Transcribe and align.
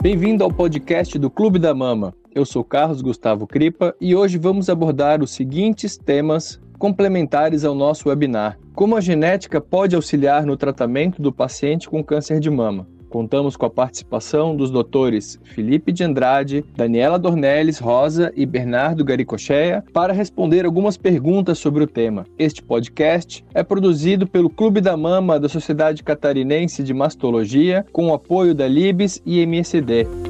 Bem-vindo 0.00 0.44
ao 0.44 0.52
podcast 0.52 1.18
do 1.18 1.28
Clube 1.28 1.58
da 1.58 1.74
Mama. 1.74 2.14
Eu 2.32 2.46
sou 2.46 2.62
Carlos 2.62 3.02
Gustavo 3.02 3.48
Cripa 3.48 3.96
e 4.00 4.14
hoje 4.14 4.38
vamos 4.38 4.68
abordar 4.68 5.20
os 5.20 5.32
seguintes 5.32 5.96
temas 5.96 6.60
complementares 6.78 7.64
ao 7.64 7.74
nosso 7.74 8.08
webinar. 8.08 8.56
Como 8.76 8.94
a 8.94 9.00
genética 9.00 9.60
pode 9.60 9.96
auxiliar 9.96 10.46
no 10.46 10.56
tratamento 10.56 11.20
do 11.20 11.32
paciente 11.32 11.88
com 11.88 12.02
câncer 12.04 12.38
de 12.38 12.48
mama? 12.48 12.86
Contamos 13.08 13.56
com 13.56 13.66
a 13.66 13.70
participação 13.70 14.54
dos 14.54 14.70
doutores 14.70 15.38
Felipe 15.44 15.92
de 15.92 16.04
Andrade, 16.04 16.64
Daniela 16.76 17.18
Dornelles 17.18 17.78
Rosa 17.78 18.32
e 18.36 18.44
Bernardo 18.44 19.04
Garicocheia 19.04 19.84
para 19.92 20.12
responder 20.12 20.64
algumas 20.64 20.96
perguntas 20.96 21.58
sobre 21.58 21.84
o 21.84 21.86
tema. 21.86 22.26
Este 22.38 22.62
podcast 22.62 23.44
é 23.54 23.62
produzido 23.62 24.26
pelo 24.26 24.50
Clube 24.50 24.80
da 24.80 24.96
Mama 24.96 25.40
da 25.40 25.48
Sociedade 25.48 26.02
Catarinense 26.02 26.82
de 26.82 26.92
Mastologia, 26.92 27.86
com 27.92 28.08
o 28.08 28.14
apoio 28.14 28.54
da 28.54 28.68
Libes 28.68 29.22
e 29.24 29.40
MSD. 29.40 30.27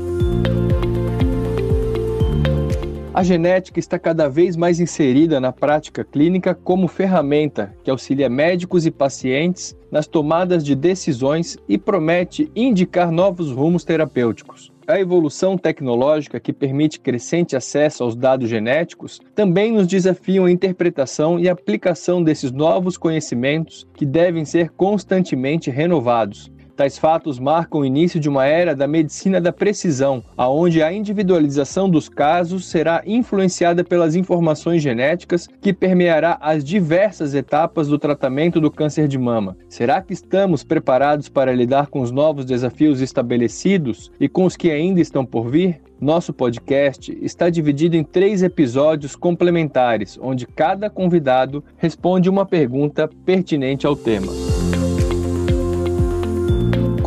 A 3.18 3.22
genética 3.24 3.80
está 3.80 3.98
cada 3.98 4.28
vez 4.28 4.54
mais 4.54 4.78
inserida 4.78 5.40
na 5.40 5.50
prática 5.50 6.04
clínica 6.04 6.54
como 6.54 6.86
ferramenta 6.86 7.74
que 7.82 7.90
auxilia 7.90 8.28
médicos 8.28 8.86
e 8.86 8.92
pacientes 8.92 9.76
nas 9.90 10.06
tomadas 10.06 10.64
de 10.64 10.76
decisões 10.76 11.58
e 11.68 11.76
promete 11.76 12.48
indicar 12.54 13.10
novos 13.10 13.50
rumos 13.50 13.82
terapêuticos. 13.82 14.72
A 14.86 15.00
evolução 15.00 15.58
tecnológica 15.58 16.38
que 16.38 16.52
permite 16.52 17.00
crescente 17.00 17.56
acesso 17.56 18.04
aos 18.04 18.14
dados 18.14 18.48
genéticos 18.48 19.20
também 19.34 19.72
nos 19.72 19.88
desafiam 19.88 20.44
a 20.44 20.52
interpretação 20.52 21.40
e 21.40 21.48
aplicação 21.48 22.22
desses 22.22 22.52
novos 22.52 22.96
conhecimentos 22.96 23.84
que 23.94 24.06
devem 24.06 24.44
ser 24.44 24.70
constantemente 24.70 25.72
renovados. 25.72 26.52
Tais 26.78 26.96
fatos 26.96 27.40
marcam 27.40 27.80
o 27.80 27.84
início 27.84 28.20
de 28.20 28.28
uma 28.28 28.46
era 28.46 28.72
da 28.72 28.86
medicina 28.86 29.40
da 29.40 29.52
precisão, 29.52 30.22
aonde 30.36 30.80
a 30.80 30.92
individualização 30.92 31.90
dos 31.90 32.08
casos 32.08 32.66
será 32.66 33.02
influenciada 33.04 33.82
pelas 33.82 34.14
informações 34.14 34.80
genéticas 34.80 35.48
que 35.60 35.72
permeará 35.72 36.38
as 36.40 36.62
diversas 36.62 37.34
etapas 37.34 37.88
do 37.88 37.98
tratamento 37.98 38.60
do 38.60 38.70
câncer 38.70 39.08
de 39.08 39.18
mama. 39.18 39.56
Será 39.68 40.00
que 40.00 40.12
estamos 40.12 40.62
preparados 40.62 41.28
para 41.28 41.52
lidar 41.52 41.88
com 41.88 42.00
os 42.00 42.12
novos 42.12 42.44
desafios 42.44 43.00
estabelecidos 43.00 44.12
e 44.20 44.28
com 44.28 44.44
os 44.44 44.56
que 44.56 44.70
ainda 44.70 45.00
estão 45.00 45.26
por 45.26 45.50
vir? 45.50 45.80
Nosso 46.00 46.32
podcast 46.32 47.10
está 47.20 47.50
dividido 47.50 47.96
em 47.96 48.04
três 48.04 48.40
episódios 48.40 49.16
complementares, 49.16 50.16
onde 50.22 50.46
cada 50.46 50.88
convidado 50.88 51.64
responde 51.76 52.30
uma 52.30 52.46
pergunta 52.46 53.10
pertinente 53.26 53.84
ao 53.84 53.96
tema. 53.96 54.30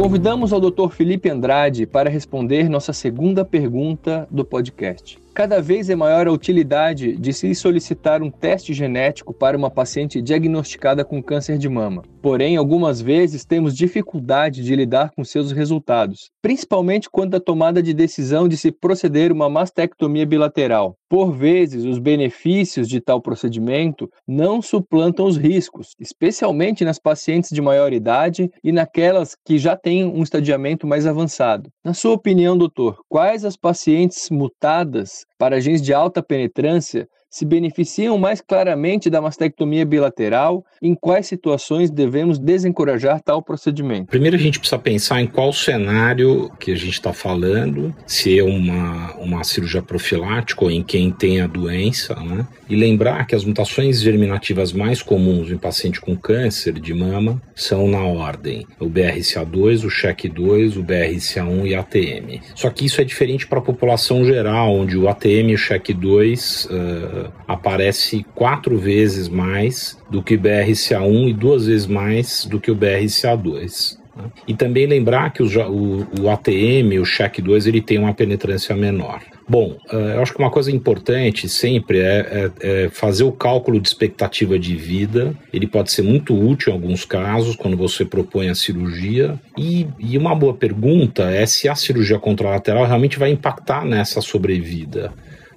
Convidamos 0.01 0.51
ao 0.51 0.59
Dr. 0.59 0.89
Felipe 0.89 1.29
Andrade 1.29 1.85
para 1.85 2.09
responder 2.09 2.67
nossa 2.67 2.91
segunda 2.91 3.45
pergunta 3.45 4.27
do 4.31 4.43
podcast. 4.43 5.19
Cada 5.33 5.61
vez 5.61 5.89
é 5.89 5.95
maior 5.95 6.27
a 6.27 6.31
utilidade 6.31 7.15
de 7.15 7.31
se 7.31 7.55
solicitar 7.55 8.21
um 8.21 8.29
teste 8.29 8.73
genético 8.73 9.33
para 9.33 9.55
uma 9.55 9.71
paciente 9.71 10.21
diagnosticada 10.21 11.05
com 11.05 11.23
câncer 11.23 11.57
de 11.57 11.69
mama. 11.69 12.03
Porém, 12.21 12.57
algumas 12.57 13.01
vezes 13.01 13.45
temos 13.45 13.75
dificuldade 13.75 14.61
de 14.61 14.75
lidar 14.75 15.09
com 15.15 15.23
seus 15.23 15.53
resultados, 15.53 16.29
principalmente 16.41 17.09
quando 17.09 17.35
a 17.35 17.39
tomada 17.39 17.81
de 17.81 17.93
decisão 17.93 18.47
de 18.47 18.57
se 18.57 18.73
proceder 18.73 19.31
uma 19.31 19.49
mastectomia 19.49 20.25
bilateral. 20.25 20.95
Por 21.09 21.31
vezes, 21.33 21.83
os 21.83 21.97
benefícios 21.97 22.87
de 22.87 23.01
tal 23.01 23.21
procedimento 23.21 24.09
não 24.25 24.61
suplantam 24.61 25.25
os 25.25 25.35
riscos, 25.35 25.89
especialmente 25.99 26.85
nas 26.85 26.99
pacientes 26.99 27.49
de 27.49 27.61
maior 27.61 27.91
idade 27.91 28.49
e 28.63 28.71
naquelas 28.71 29.35
que 29.45 29.57
já 29.57 29.75
têm 29.75 30.05
um 30.05 30.23
estadiamento 30.23 30.87
mais 30.87 31.05
avançado. 31.05 31.69
Na 31.83 31.93
sua 31.93 32.13
opinião, 32.13 32.57
doutor, 32.57 32.99
quais 33.09 33.43
as 33.43 33.57
pacientes 33.57 34.29
mutadas 34.29 35.20
para 35.37 35.59
genes 35.59 35.81
de 35.81 35.93
alta 35.93 36.21
penetrância 36.21 37.07
se 37.31 37.45
beneficiam 37.45 38.17
mais 38.17 38.41
claramente 38.41 39.09
da 39.09 39.21
mastectomia 39.21 39.85
bilateral? 39.85 40.65
Em 40.81 40.93
quais 40.93 41.27
situações 41.27 41.89
devemos 41.89 42.37
desencorajar 42.37 43.21
tal 43.21 43.41
procedimento? 43.41 44.07
Primeiro 44.07 44.35
a 44.35 44.39
gente 44.39 44.59
precisa 44.59 44.77
pensar 44.77 45.21
em 45.21 45.27
qual 45.27 45.53
cenário 45.53 46.51
que 46.59 46.71
a 46.71 46.75
gente 46.75 46.93
está 46.93 47.13
falando, 47.13 47.95
se 48.05 48.37
é 48.37 48.43
uma, 48.43 49.13
uma 49.15 49.43
cirurgia 49.45 49.81
profilática 49.81 50.65
ou 50.65 50.69
em 50.69 50.83
quem 50.83 51.09
tem 51.09 51.39
a 51.39 51.47
doença, 51.47 52.13
né? 52.15 52.45
E 52.69 52.75
lembrar 52.75 53.25
que 53.25 53.35
as 53.35 53.45
mutações 53.45 54.01
germinativas 54.01 54.73
mais 54.73 55.01
comuns 55.01 55.49
em 55.51 55.57
paciente 55.57 56.01
com 56.01 56.15
câncer 56.17 56.73
de 56.73 56.93
mama 56.93 57.41
são 57.55 57.87
na 57.87 58.03
ordem 58.03 58.65
o 58.79 58.89
BRCA2, 58.89 59.85
o 59.85 59.87
SHEC2, 59.87 60.77
o 60.77 60.83
BRCA1 60.83 61.67
e 61.67 61.75
ATM. 61.75 62.41
Só 62.55 62.69
que 62.69 62.85
isso 62.85 62.99
é 62.99 63.03
diferente 63.03 63.47
para 63.47 63.59
a 63.59 63.61
população 63.61 64.25
geral, 64.25 64.73
onde 64.73 64.97
o 64.97 65.07
ATM 65.07 65.51
e 65.51 65.55
o 65.55 65.57
SHEC2 65.57 66.69
uh, 66.69 67.20
aparece 67.47 68.25
quatro 68.35 68.77
vezes 68.77 69.27
mais 69.27 69.97
do 70.09 70.21
que 70.21 70.35
o 70.35 70.39
BRCA1 70.39 71.29
e 71.29 71.33
duas 71.33 71.67
vezes 71.67 71.87
mais 71.87 72.45
do 72.45 72.59
que 72.59 72.71
o 72.71 72.75
BRCA2. 72.75 73.97
Né? 74.15 74.25
E 74.47 74.53
também 74.53 74.85
lembrar 74.85 75.31
que 75.31 75.41
o, 75.41 75.47
o, 75.69 76.21
o 76.21 76.29
ATM, 76.29 76.99
o 76.99 77.03
SHEC2, 77.03 77.67
ele 77.67 77.81
tem 77.81 77.97
uma 77.97 78.13
penetrância 78.13 78.75
menor. 78.75 79.21
Bom, 79.47 79.77
eh, 79.91 80.13
eu 80.15 80.21
acho 80.21 80.33
que 80.33 80.39
uma 80.39 80.49
coisa 80.49 80.71
importante 80.71 81.49
sempre 81.49 81.99
é, 81.99 82.51
é, 82.61 82.83
é, 82.83 82.89
fazer 82.89 83.23
o 83.23 83.31
cálculo 83.31 83.79
de 83.79 83.87
expectativa 83.87 84.57
de 84.57 84.75
vida. 84.75 85.33
Ele 85.51 85.67
pode 85.67 85.91
ser 85.91 86.03
muito 86.03 86.33
útil 86.33 86.71
em 86.71 86.75
alguns 86.75 87.03
casos, 87.05 87.55
quando 87.55 87.75
você 87.75 88.05
propõe 88.05 88.49
a 88.49 88.55
cirurgia. 88.55 89.39
E, 89.57 89.87
e 89.99 90.17
uma 90.17 90.35
boa 90.35 90.53
pergunta 90.53 91.23
é 91.23 91.45
se 91.45 91.67
a 91.67 91.75
cirurgia 91.75 92.19
contralateral 92.19 92.85
realmente 92.85 93.19
vai 93.19 93.31
impactar 93.31 93.85
nessa 93.85 94.21
sobrevida 94.21 95.11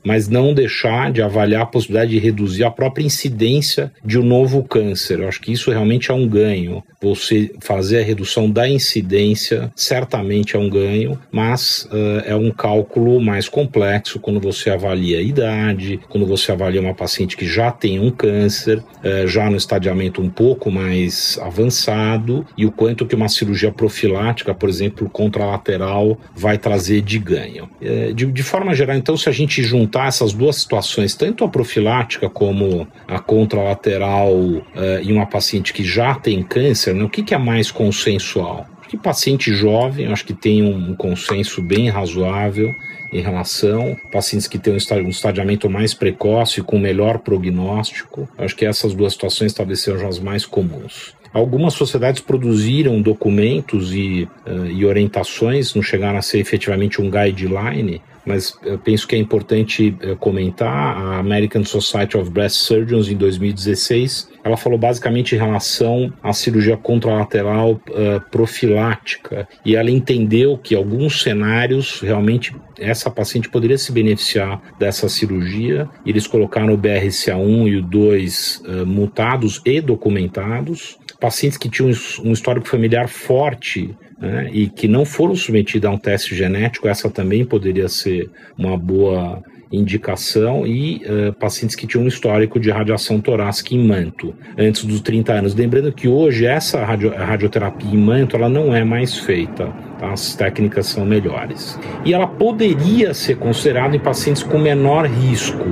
mas 0.05 0.29
não 0.29 0.53
deixar 0.53 1.11
de 1.11 1.23
avaliar 1.23 1.63
a 1.63 1.67
possibilidade 1.67 2.11
de 2.11 2.19
reduzir 2.19 2.65
a 2.65 2.71
própria 2.71 3.05
incidência 3.05 3.93
de 4.05 4.19
um 4.19 4.23
novo 4.23 4.63
câncer. 4.63 5.21
Eu 5.21 5.29
acho 5.29 5.41
que 5.41 5.53
isso 5.53 5.71
realmente 5.71 6.11
é 6.11 6.15
um 6.15 6.29
ganho. 6.29 6.83
Você 7.01 7.51
fazer 7.61 8.01
a 8.01 8.05
redução 8.05 8.51
da 8.51 8.69
incidência 8.69 9.73
certamente 9.75 10.57
é 10.57 10.59
um 10.59 10.69
ganho, 10.69 11.19
mas 11.33 11.89
uh, 11.91 12.23
é 12.25 12.37
um 12.37 12.51
cálculo 12.51 13.21
mais 13.21 13.49
complexo 13.49 14.21
quando 14.21 14.41
você 14.41 14.71
avalia 14.71 15.19
a 15.19 15.23
idade, 15.23 16.01
quando 16.09 16.27
você 16.27 16.53
avalia 16.53 16.81
uma 16.81 16.95
paciente 16.95 17.37
que 17.37 17.47
já 17.47 17.71
tem 17.71 17.99
um 17.99 18.11
câncer, 18.11 18.79
uh, 18.79 19.27
já 19.27 19.49
no 19.49 19.57
estadiamento 19.57 20.21
um 20.21 20.29
pouco 20.29 20.71
mais 20.71 21.39
avançado, 21.43 22.47
e 22.57 22.67
o 22.67 22.73
quanto 22.73 23.07
que 23.07 23.15
uma 23.15 23.29
cirurgia 23.29 23.73
profilática, 23.73 24.55
por 24.55 24.69
exemplo, 24.69 25.09
contralateral, 25.09 26.19
vai 26.35 26.59
trazer 26.59 27.01
de 27.01 27.19
ganho. 27.19 27.69
Uh, 27.81 28.13
de, 28.13 28.27
de 28.27 28.43
forma 28.43 28.75
geral, 28.75 28.97
então, 28.97 29.17
se 29.17 29.29
a 29.29 29.33
gente 29.33 29.63
juntar 29.63 29.94
juntar 29.95 30.09
essas 30.09 30.33
duas 30.33 30.57
situações, 30.57 31.15
tanto 31.15 31.45
a 31.45 31.49
profilática 31.49 32.29
como 32.29 32.87
a 33.07 33.21
contralateral 33.21 34.33
uh, 34.33 34.65
em 35.01 35.13
uma 35.13 35.27
paciente 35.27 35.73
que 35.73 35.85
já 35.85 36.15
tem 36.17 36.43
câncer, 36.43 36.95
né, 36.95 37.05
o 37.05 37.09
que, 37.09 37.23
que 37.23 37.35
é 37.35 37.39
mais 37.39 37.71
consensual? 37.71 38.67
Acho 38.81 38.91
que 38.91 38.97
paciente 38.97 39.53
jovem, 39.53 40.07
acho 40.09 40.25
que 40.25 40.35
tem 40.35 40.63
um 40.63 40.95
consenso 40.95 41.63
bem 41.63 41.89
razoável 41.89 42.71
em 43.13 43.21
relação 43.21 43.97
pacientes 44.13 44.49
que 44.49 44.59
têm 44.59 44.75
um 44.75 45.09
estadiamento 45.09 45.71
mais 45.71 45.95
precoce 45.95 46.61
com 46.61 46.79
melhor 46.79 47.21
prognóstico. 47.21 48.29
Acho 48.37 48.57
que 48.57 48.67
essas 48.67 48.93
duas 48.93 49.13
situações 49.13 49.53
talvez 49.53 49.81
sejam 49.81 50.09
as 50.09 50.19
mais 50.19 50.45
comuns. 50.45 51.15
Algumas 51.35 51.75
sociedades 51.75 52.23
produziram 52.23 53.03
documentos 53.03 53.93
e, 53.93 54.29
uh, 54.47 54.67
e 54.67 54.87
orientações, 54.87 55.75
não 55.75 55.83
chegaram 55.83 56.17
a 56.17 56.23
ser 56.23 56.39
efetivamente 56.39 57.03
um 57.03 57.11
guideline, 57.11 58.01
mas 58.25 58.57
eu 58.63 58.79
penso 58.79 59.07
que 59.09 59.17
é 59.17 59.19
importante 59.19 59.97
uh, 60.01 60.15
comentar. 60.17 60.97
A 60.97 61.19
American 61.19 61.65
Society 61.65 62.17
of 62.17 62.31
Breast 62.31 62.59
Surgeons, 62.59 63.09
em 63.09 63.17
2016, 63.17 64.31
ela 64.45 64.57
falou 64.57 64.79
basicamente 64.79 65.35
em 65.35 65.39
relação 65.39 66.13
à 66.23 66.33
cirurgia 66.33 66.77
contralateral 66.77 67.73
uh, 67.73 68.21
profilática 68.31 69.49
e 69.67 69.75
ela 69.75 69.91
entendeu 69.91 70.57
que 70.57 70.75
alguns 70.77 71.21
cenários 71.21 72.01
realmente 72.01 72.55
essa 72.79 73.11
paciente 73.11 73.49
poderia 73.49 73.79
se 73.79 73.91
beneficiar 73.91 74.63
dessa 74.79 75.09
cirurgia. 75.09 75.89
Eles 76.07 76.29
colocaram 76.29 76.75
o 76.75 76.79
BRCA1 76.79 77.69
e 77.69 77.77
o 77.77 77.83
2 77.83 78.63
uh, 78.67 78.87
mutados 78.87 79.61
e 79.65 79.81
documentados 79.81 80.97
pacientes 81.25 81.57
que 81.57 81.71
tinham 81.71 81.91
um 82.23 82.33
histórico 82.33 82.69
familiar 82.69 83.09
forte 83.09 83.97
né, 84.21 84.51
e 84.53 84.69
que 84.69 84.87
não 84.87 85.07
foram 85.07 85.35
submetidos 85.35 85.89
a 85.89 85.91
um 85.91 85.97
teste 85.97 86.35
genético, 86.35 86.87
essa 86.87 87.09
também 87.09 87.47
poderia 87.47 87.89
ser 87.89 88.29
uma 88.59 88.77
boa 88.77 89.43
indicação 89.73 90.67
e 90.67 91.01
uh, 91.07 91.33
pacientes 91.33 91.75
que 91.75 91.87
tinham 91.87 92.05
um 92.05 92.09
histórico 92.09 92.61
de 92.61 92.71
radiação 92.71 93.23
torácica 93.23 93.75
em 93.75 93.89
manto 93.89 94.35
antes 94.59 94.85
dos 94.85 95.01
30 95.01 95.33
anos. 95.33 95.55
Lembrando 95.55 95.91
que 95.93 96.07
hoje 96.07 96.45
essa 96.45 96.85
radio, 96.85 97.11
radioterapia 97.11 97.91
em 97.91 97.97
manto 97.97 98.37
ela 98.37 98.51
não 98.51 98.75
é 98.75 98.85
mais 98.85 99.19
feita, 99.19 99.73
tá? 99.99 100.13
as 100.13 100.37
técnicas 100.37 100.87
são 100.89 101.07
melhores. 101.07 101.81
E 102.05 102.13
ela 102.13 102.27
poderia 102.27 103.15
ser 103.15 103.39
considerada 103.39 103.97
em 103.97 103.99
pacientes 103.99 104.43
com 104.43 104.59
menor 104.59 105.07
risco 105.07 105.65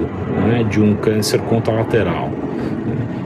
né, 0.49 0.65
de 0.65 0.81
um 0.81 0.97
câncer 0.97 1.41
contralateral. 1.43 2.31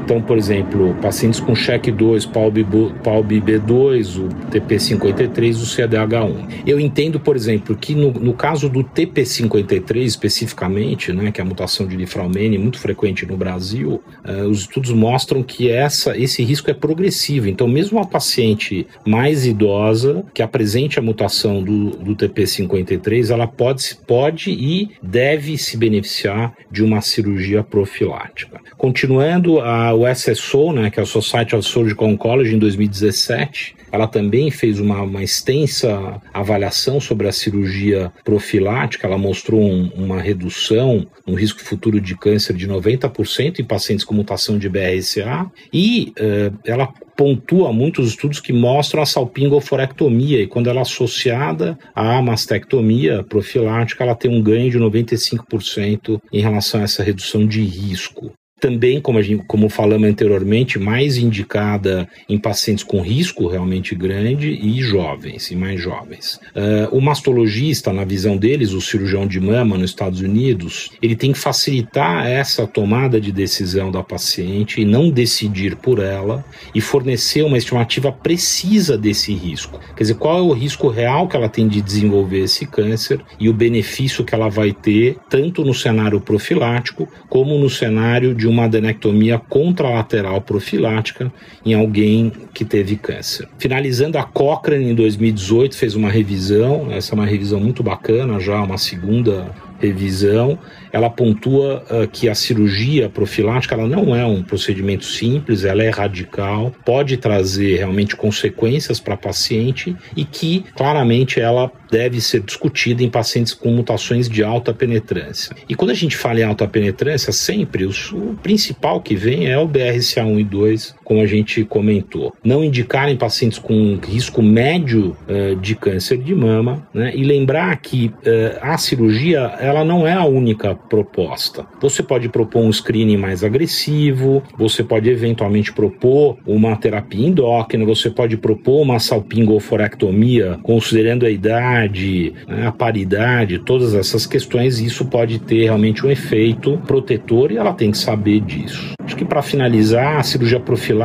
Então, 0.06 0.22
por 0.22 0.38
exemplo, 0.38 0.94
pacientes 1.02 1.40
com 1.40 1.52
cheque 1.52 1.90
2, 1.90 2.26
PALB-B2, 2.26 4.18
o 4.20 4.28
TP53, 4.52 5.56
o 5.56 5.66
CDH1. 5.66 6.62
Eu 6.64 6.78
entendo, 6.78 7.18
por 7.18 7.34
exemplo, 7.34 7.74
que 7.74 7.92
no, 7.92 8.12
no 8.12 8.32
caso 8.32 8.68
do 8.68 8.84
TP53 8.84 10.04
especificamente, 10.04 11.12
né, 11.12 11.32
que 11.32 11.40
é 11.40 11.42
a 11.42 11.44
mutação 11.44 11.88
de 11.88 11.96
Lifraumene, 11.96 12.56
muito 12.56 12.78
frequente 12.78 13.26
no 13.26 13.36
Brasil, 13.36 14.00
uh, 14.24 14.46
os 14.48 14.60
estudos 14.60 14.92
mostram 14.92 15.42
que 15.42 15.72
essa, 15.72 16.16
esse 16.16 16.40
risco 16.44 16.70
é 16.70 16.74
progressivo. 16.74 17.48
Então, 17.48 17.66
mesmo 17.66 17.98
uma 17.98 18.06
paciente 18.06 18.86
mais 19.04 19.44
idosa 19.44 20.24
que 20.32 20.40
apresente 20.40 21.00
a 21.00 21.02
mutação 21.02 21.60
do, 21.64 21.90
do 21.90 22.14
TP53, 22.14 23.32
ela 23.32 23.48
pode, 23.48 23.96
pode 24.06 24.52
e 24.52 24.88
deve 25.02 25.58
se 25.58 25.76
beneficiar 25.76 26.54
de 26.70 26.84
uma 26.84 27.00
cirurgia 27.00 27.64
profilática. 27.64 28.60
Continuando, 28.76 29.58
a, 29.58 29.95
o 29.96 30.06
SSO, 30.06 30.72
né, 30.72 30.90
que 30.90 31.00
é 31.00 31.02
a 31.02 31.06
Society 31.06 31.56
of 31.56 31.66
Surgical 31.66 32.08
Oncology, 32.08 32.54
em 32.54 32.58
2017, 32.58 33.76
ela 33.90 34.06
também 34.06 34.50
fez 34.50 34.78
uma, 34.78 35.02
uma 35.02 35.22
extensa 35.22 36.20
avaliação 36.32 37.00
sobre 37.00 37.28
a 37.28 37.32
cirurgia 37.32 38.12
profilática. 38.24 39.06
Ela 39.06 39.18
mostrou 39.18 39.60
um, 39.60 39.90
uma 39.94 40.20
redução 40.20 41.06
no 41.26 41.34
risco 41.34 41.60
futuro 41.60 42.00
de 42.00 42.16
câncer 42.16 42.54
de 42.54 42.68
90% 42.68 43.58
em 43.58 43.64
pacientes 43.64 44.04
com 44.04 44.14
mutação 44.14 44.58
de 44.58 44.68
BRCA 44.68 45.50
e 45.72 46.12
uh, 46.18 46.58
ela 46.64 46.92
pontua 47.16 47.72
muitos 47.72 48.08
estudos 48.08 48.40
que 48.40 48.52
mostram 48.52 49.02
a 49.02 49.06
salpingoforectomia. 49.06 50.42
E 50.42 50.46
quando 50.46 50.68
ela 50.68 50.80
é 50.80 50.82
associada 50.82 51.78
à 51.94 52.20
mastectomia 52.20 53.24
profilática, 53.24 54.04
ela 54.04 54.14
tem 54.14 54.30
um 54.30 54.42
ganho 54.42 54.70
de 54.70 54.78
95% 54.78 56.20
em 56.32 56.40
relação 56.40 56.80
a 56.80 56.84
essa 56.84 57.02
redução 57.02 57.46
de 57.46 57.62
risco 57.64 58.32
também, 58.58 59.00
como, 59.00 59.20
gente, 59.22 59.44
como 59.46 59.68
falamos 59.68 60.08
anteriormente, 60.08 60.78
mais 60.78 61.18
indicada 61.18 62.08
em 62.28 62.38
pacientes 62.38 62.82
com 62.82 63.02
risco 63.02 63.46
realmente 63.46 63.94
grande 63.94 64.48
e 64.48 64.80
jovens, 64.80 65.50
e 65.50 65.56
mais 65.56 65.80
jovens. 65.80 66.40
Uh, 66.54 66.96
o 66.96 67.00
mastologista, 67.00 67.92
na 67.92 68.04
visão 68.04 68.36
deles, 68.36 68.72
o 68.72 68.80
cirurgião 68.80 69.26
de 69.26 69.38
mama 69.40 69.76
nos 69.76 69.90
Estados 69.90 70.20
Unidos, 70.20 70.90
ele 71.02 71.14
tem 71.14 71.32
que 71.32 71.38
facilitar 71.38 72.26
essa 72.26 72.66
tomada 72.66 73.20
de 73.20 73.30
decisão 73.30 73.90
da 73.90 74.02
paciente 74.02 74.80
e 74.80 74.84
não 74.86 75.10
decidir 75.10 75.76
por 75.76 75.98
ela 75.98 76.42
e 76.74 76.80
fornecer 76.80 77.42
uma 77.42 77.58
estimativa 77.58 78.10
precisa 78.10 78.96
desse 78.96 79.34
risco. 79.34 79.78
Quer 79.94 80.04
dizer, 80.04 80.14
qual 80.14 80.38
é 80.38 80.42
o 80.42 80.52
risco 80.52 80.88
real 80.88 81.28
que 81.28 81.36
ela 81.36 81.48
tem 81.48 81.68
de 81.68 81.82
desenvolver 81.82 82.44
esse 82.44 82.66
câncer 82.66 83.20
e 83.38 83.50
o 83.50 83.52
benefício 83.52 84.24
que 84.24 84.34
ela 84.34 84.48
vai 84.48 84.72
ter, 84.72 85.18
tanto 85.28 85.62
no 85.62 85.74
cenário 85.74 86.20
profilático 86.20 87.06
como 87.28 87.58
no 87.58 87.68
cenário 87.68 88.34
de 88.34 88.45
uma 88.48 88.64
adenectomia 88.64 89.38
contralateral 89.38 90.40
profilática 90.40 91.32
em 91.64 91.74
alguém 91.74 92.32
que 92.52 92.64
teve 92.64 92.96
câncer. 92.96 93.48
Finalizando, 93.58 94.18
a 94.18 94.24
Cochrane 94.24 94.90
em 94.90 94.94
2018 94.94 95.76
fez 95.76 95.94
uma 95.94 96.10
revisão, 96.10 96.90
essa 96.90 97.12
é 97.12 97.14
uma 97.14 97.26
revisão 97.26 97.60
muito 97.60 97.82
bacana, 97.82 98.38
já 98.40 98.62
uma 98.62 98.78
segunda 98.78 99.50
revisão, 99.78 100.58
ela 100.92 101.10
pontua 101.10 101.84
uh, 101.90 102.08
que 102.08 102.28
a 102.28 102.34
cirurgia 102.34 103.08
profilática 103.08 103.74
ela 103.74 103.86
não 103.86 104.14
é 104.14 104.24
um 104.24 104.42
procedimento 104.42 105.04
simples, 105.04 105.64
ela 105.64 105.82
é 105.82 105.90
radical, 105.90 106.72
pode 106.84 107.16
trazer 107.16 107.76
realmente 107.76 108.16
consequências 108.16 109.00
para 109.00 109.16
paciente 109.16 109.96
e 110.16 110.24
que 110.24 110.64
claramente 110.74 111.40
ela 111.40 111.70
deve 111.90 112.20
ser 112.20 112.40
discutida 112.40 113.02
em 113.02 113.10
pacientes 113.10 113.54
com 113.54 113.70
mutações 113.70 114.28
de 114.28 114.42
alta 114.42 114.74
penetrância. 114.74 115.54
E 115.68 115.74
quando 115.74 115.90
a 115.90 115.94
gente 115.94 116.16
fala 116.16 116.40
em 116.40 116.44
alta 116.44 116.66
penetrância, 116.66 117.32
sempre 117.32 117.84
o, 117.84 117.90
o 118.12 118.36
principal 118.42 119.00
que 119.00 119.14
vem 119.14 119.48
é 119.48 119.58
o 119.58 119.68
BRCA1 119.68 120.40
e 120.40 120.44
2, 120.44 120.94
como 121.06 121.20
a 121.20 121.26
gente 121.26 121.64
comentou. 121.64 122.34
Não 122.44 122.64
indicar 122.64 123.08
em 123.08 123.16
pacientes 123.16 123.60
com 123.60 123.96
risco 124.04 124.42
médio 124.42 125.16
uh, 125.28 125.54
de 125.54 125.76
câncer 125.76 126.18
de 126.18 126.34
mama, 126.34 126.86
né? 126.92 127.12
E 127.14 127.22
lembrar 127.22 127.76
que 127.76 128.06
uh, 128.08 128.58
a 128.60 128.76
cirurgia 128.76 129.38
ela 129.60 129.84
não 129.84 130.04
é 130.04 130.14
a 130.14 130.24
única 130.24 130.74
proposta. 130.74 131.64
Você 131.80 132.02
pode 132.02 132.28
propor 132.28 132.62
um 132.62 132.72
screening 132.72 133.16
mais 133.16 133.44
agressivo, 133.44 134.42
você 134.58 134.82
pode 134.82 135.08
eventualmente 135.08 135.72
propor 135.72 136.38
uma 136.44 136.74
terapia 136.76 137.24
endócrina, 137.24 137.84
você 137.84 138.10
pode 138.10 138.36
propor 138.36 138.82
uma 138.82 138.98
salpingoforectomia, 138.98 140.58
considerando 140.64 141.24
a 141.24 141.30
idade, 141.30 142.34
né, 142.48 142.66
a 142.66 142.72
paridade, 142.72 143.60
todas 143.60 143.94
essas 143.94 144.26
questões, 144.26 144.80
isso 144.80 145.04
pode 145.04 145.38
ter 145.38 145.62
realmente 145.62 146.04
um 146.04 146.10
efeito 146.10 146.78
protetor 146.84 147.52
e 147.52 147.56
ela 147.56 147.72
tem 147.72 147.92
que 147.92 147.98
saber 147.98 148.40
disso. 148.40 148.94
Acho 149.04 149.14
que 149.14 149.24
para 149.24 149.40
finalizar, 149.40 150.18
a 150.18 150.22
cirurgia 150.24 150.58
profilática 150.58 150.95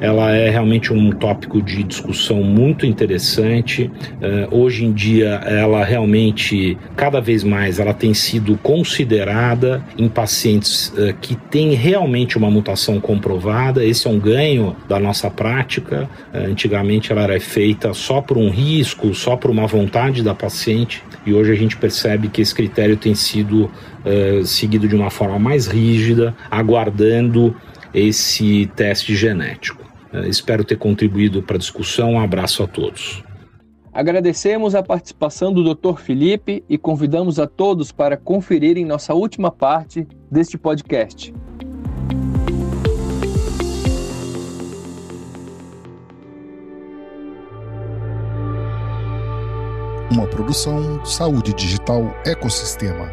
ela 0.00 0.30
é 0.32 0.50
realmente 0.50 0.92
um 0.92 1.10
tópico 1.10 1.60
de 1.62 1.82
discussão 1.82 2.42
muito 2.42 2.86
interessante. 2.86 3.90
Uh, 4.20 4.56
hoje 4.56 4.84
em 4.84 4.92
dia, 4.92 5.40
ela 5.46 5.84
realmente, 5.84 6.76
cada 6.96 7.20
vez 7.20 7.44
mais, 7.44 7.78
ela 7.78 7.94
tem 7.94 8.14
sido 8.14 8.56
considerada 8.58 9.82
em 9.96 10.08
pacientes 10.08 10.88
uh, 10.88 11.14
que 11.20 11.36
têm 11.36 11.74
realmente 11.74 12.36
uma 12.36 12.50
mutação 12.50 13.00
comprovada. 13.00 13.84
Esse 13.84 14.06
é 14.06 14.10
um 14.10 14.18
ganho 14.18 14.76
da 14.88 14.98
nossa 14.98 15.30
prática. 15.30 16.08
Uh, 16.32 16.50
antigamente, 16.50 17.12
ela 17.12 17.22
era 17.22 17.40
feita 17.40 17.92
só 17.94 18.20
por 18.20 18.36
um 18.36 18.50
risco, 18.50 19.14
só 19.14 19.36
por 19.36 19.50
uma 19.50 19.66
vontade 19.66 20.22
da 20.22 20.34
paciente, 20.34 21.02
e 21.26 21.32
hoje 21.32 21.52
a 21.52 21.56
gente 21.56 21.76
percebe 21.76 22.28
que 22.28 22.40
esse 22.40 22.54
critério 22.54 22.96
tem 22.96 23.14
sido 23.14 23.70
seguido 24.44 24.88
de 24.88 24.96
uma 24.96 25.10
forma 25.10 25.38
mais 25.38 25.66
rígida, 25.66 26.34
aguardando 26.50 27.54
esse 27.92 28.66
teste 28.76 29.14
genético. 29.14 29.82
Uh, 30.12 30.28
espero 30.28 30.64
ter 30.64 30.76
contribuído 30.76 31.42
para 31.42 31.56
a 31.56 31.58
discussão. 31.58 32.12
Um 32.12 32.20
abraço 32.20 32.62
a 32.62 32.66
todos. 32.66 33.22
Agradecemos 33.92 34.74
a 34.74 34.82
participação 34.82 35.52
do 35.52 35.74
Dr. 35.74 35.98
Felipe 35.98 36.62
e 36.68 36.78
convidamos 36.78 37.38
a 37.38 37.46
todos 37.46 37.90
para 37.90 38.16
conferirem 38.16 38.84
nossa 38.84 39.12
última 39.12 39.50
parte 39.50 40.06
deste 40.30 40.56
podcast. 40.56 41.34
Uma 50.10 50.26
produção 50.26 51.04
Saúde 51.04 51.52
Digital 51.52 52.14
Ecossistema. 52.24 53.12